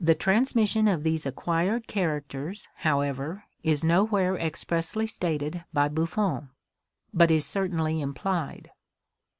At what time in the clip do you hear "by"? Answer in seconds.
5.72-5.86